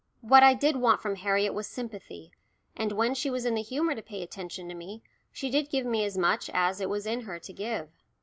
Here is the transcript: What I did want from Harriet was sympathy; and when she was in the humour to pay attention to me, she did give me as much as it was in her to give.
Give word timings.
What 0.21 0.41
I 0.41 0.55
did 0.55 0.77
want 0.77 0.99
from 0.99 1.17
Harriet 1.17 1.53
was 1.53 1.67
sympathy; 1.67 2.31
and 2.75 2.91
when 2.93 3.13
she 3.13 3.29
was 3.29 3.45
in 3.45 3.53
the 3.53 3.61
humour 3.61 3.93
to 3.93 4.01
pay 4.01 4.23
attention 4.23 4.67
to 4.69 4.73
me, 4.73 5.03
she 5.31 5.51
did 5.51 5.69
give 5.69 5.85
me 5.85 6.03
as 6.03 6.17
much 6.17 6.49
as 6.55 6.81
it 6.81 6.89
was 6.89 7.05
in 7.05 7.21
her 7.21 7.37
to 7.37 7.53
give. 7.53 7.89